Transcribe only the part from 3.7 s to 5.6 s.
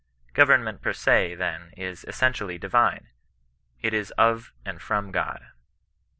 it is of and from God.